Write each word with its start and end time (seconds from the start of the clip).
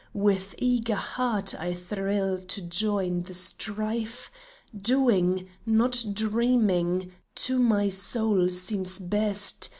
With 0.15 0.55
eager 0.57 0.95
heart 0.95 1.53
I 1.59 1.75
thrill 1.75 2.39
to 2.39 2.61
join 2.63 3.21
the 3.21 3.35
strife; 3.35 4.31
Doing, 4.75 5.47
not 5.63 6.03
dreaming, 6.13 7.11
to 7.45 7.59
my 7.59 7.87
soul 7.87 8.49
seems 8.49 8.97
best. 8.97 9.69